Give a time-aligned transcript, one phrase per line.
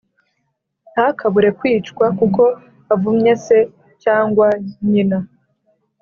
[0.93, 2.43] ntakabure kwicwa kuko
[2.93, 3.57] avumye se
[4.03, 4.47] cyangwa
[4.89, 5.19] nyina